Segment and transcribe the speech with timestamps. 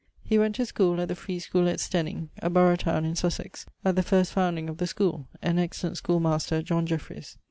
[0.31, 3.95] went to schoole at the free schoole at Stenning, a burrough towne in Sussex, at
[3.95, 7.37] the first founding of the schoole; an excellent schoolmaster, John Jeffreys.